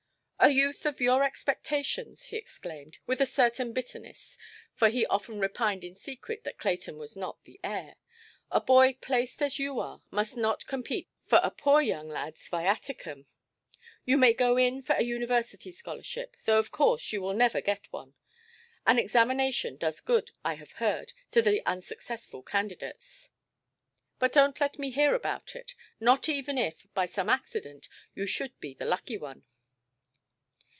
[0.43, 4.39] "A youth of your expectations", he exclaimed, with a certain bitterness,
[4.73, 7.97] for he often repined in secret that Clayton was not the heir,
[8.49, 13.27] "a boy placed as you are, must not compete for a poor young ladʼs viaticum.
[14.03, 17.85] You may go in for a University scholarship, though of course you will never get
[17.93, 18.15] one;
[18.87, 23.29] an examination does good, I have heard, to the unsuccessful candidates.
[24.17, 28.59] But donʼt let me hear about it, not even if, by some accident, you should
[28.59, 29.45] be the lucky one".